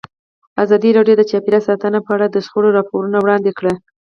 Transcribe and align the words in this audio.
ازادي 0.63 0.89
راډیو 0.97 1.15
د 1.19 1.23
چاپیریال 1.31 1.63
ساتنه 1.69 1.99
په 2.05 2.11
اړه 2.15 2.27
د 2.29 2.37
شخړو 2.45 2.75
راپورونه 2.77 3.17
وړاندې 3.19 3.51
کړي. 3.59 3.73